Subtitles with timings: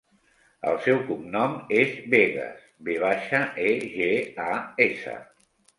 [0.71, 1.53] El seu cognom
[1.83, 4.13] és Vegas: ve baixa, e, ge,
[4.51, 5.21] a, essa.